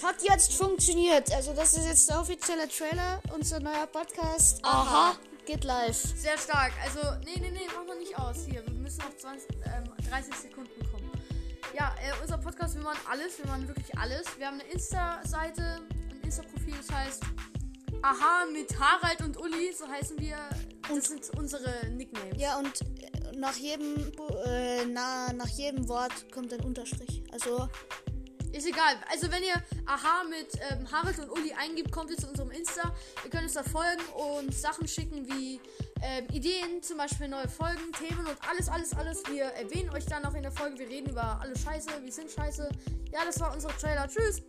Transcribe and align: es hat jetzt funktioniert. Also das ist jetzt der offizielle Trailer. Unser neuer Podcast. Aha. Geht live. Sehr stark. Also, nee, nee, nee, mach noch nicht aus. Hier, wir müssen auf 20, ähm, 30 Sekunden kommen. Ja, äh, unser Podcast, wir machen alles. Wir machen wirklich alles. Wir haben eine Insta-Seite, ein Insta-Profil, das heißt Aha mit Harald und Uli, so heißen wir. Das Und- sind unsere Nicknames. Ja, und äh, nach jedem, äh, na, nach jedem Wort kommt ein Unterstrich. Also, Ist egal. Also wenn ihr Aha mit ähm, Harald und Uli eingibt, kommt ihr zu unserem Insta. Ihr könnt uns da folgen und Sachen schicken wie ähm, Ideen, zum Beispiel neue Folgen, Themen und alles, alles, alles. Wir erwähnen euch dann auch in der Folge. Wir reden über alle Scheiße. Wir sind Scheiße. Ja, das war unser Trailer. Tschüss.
es 0.00 0.06
hat 0.06 0.22
jetzt 0.22 0.54
funktioniert. 0.54 1.30
Also 1.34 1.52
das 1.52 1.74
ist 1.74 1.84
jetzt 1.86 2.08
der 2.08 2.20
offizielle 2.20 2.66
Trailer. 2.68 3.20
Unser 3.34 3.60
neuer 3.60 3.86
Podcast. 3.86 4.64
Aha. 4.64 5.14
Geht 5.44 5.64
live. 5.64 5.96
Sehr 6.16 6.38
stark. 6.38 6.72
Also, 6.82 7.00
nee, 7.24 7.38
nee, 7.40 7.50
nee, 7.50 7.66
mach 7.76 7.84
noch 7.86 7.98
nicht 7.98 8.16
aus. 8.18 8.44
Hier, 8.48 8.64
wir 8.66 8.74
müssen 8.74 9.02
auf 9.02 9.16
20, 9.18 9.48
ähm, 9.66 9.84
30 10.08 10.34
Sekunden 10.34 10.90
kommen. 10.90 11.10
Ja, 11.76 11.94
äh, 12.02 12.12
unser 12.22 12.38
Podcast, 12.38 12.76
wir 12.76 12.82
machen 12.82 13.00
alles. 13.10 13.38
Wir 13.38 13.46
machen 13.46 13.68
wirklich 13.68 13.96
alles. 13.98 14.26
Wir 14.38 14.46
haben 14.46 14.60
eine 14.60 14.70
Insta-Seite, 14.70 15.80
ein 16.10 16.20
Insta-Profil, 16.22 16.74
das 16.86 16.96
heißt 16.96 17.22
Aha 18.02 18.46
mit 18.52 18.78
Harald 18.78 19.20
und 19.22 19.36
Uli, 19.38 19.72
so 19.76 19.86
heißen 19.86 20.18
wir. 20.18 20.36
Das 20.82 20.90
Und- 20.90 21.04
sind 21.04 21.38
unsere 21.38 21.86
Nicknames. 21.90 22.36
Ja, 22.40 22.58
und 22.58 22.80
äh, 23.02 23.36
nach 23.36 23.56
jedem, 23.56 24.12
äh, 24.46 24.84
na, 24.86 25.32
nach 25.34 25.48
jedem 25.48 25.88
Wort 25.88 26.30
kommt 26.32 26.52
ein 26.54 26.60
Unterstrich. 26.60 27.22
Also, 27.32 27.68
Ist 28.52 28.66
egal. 28.66 28.96
Also 29.10 29.30
wenn 29.30 29.42
ihr 29.42 29.54
Aha 29.86 30.24
mit 30.24 30.48
ähm, 30.70 30.90
Harald 30.90 31.18
und 31.18 31.30
Uli 31.30 31.52
eingibt, 31.52 31.92
kommt 31.92 32.10
ihr 32.10 32.16
zu 32.16 32.28
unserem 32.28 32.50
Insta. 32.50 32.92
Ihr 33.24 33.30
könnt 33.30 33.44
uns 33.44 33.54
da 33.54 33.62
folgen 33.62 34.02
und 34.14 34.52
Sachen 34.52 34.88
schicken 34.88 35.26
wie 35.28 35.60
ähm, 36.02 36.26
Ideen, 36.32 36.82
zum 36.82 36.96
Beispiel 36.96 37.28
neue 37.28 37.48
Folgen, 37.48 37.92
Themen 37.92 38.26
und 38.26 38.36
alles, 38.48 38.68
alles, 38.68 38.92
alles. 38.94 39.22
Wir 39.30 39.44
erwähnen 39.44 39.90
euch 39.90 40.06
dann 40.06 40.24
auch 40.24 40.34
in 40.34 40.42
der 40.42 40.52
Folge. 40.52 40.78
Wir 40.78 40.88
reden 40.88 41.10
über 41.10 41.40
alle 41.40 41.56
Scheiße. 41.56 41.90
Wir 42.02 42.12
sind 42.12 42.30
Scheiße. 42.30 42.68
Ja, 43.12 43.24
das 43.24 43.38
war 43.40 43.52
unser 43.52 43.68
Trailer. 43.76 44.08
Tschüss. 44.08 44.42